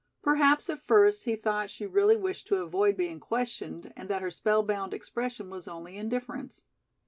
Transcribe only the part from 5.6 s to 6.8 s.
only indifference.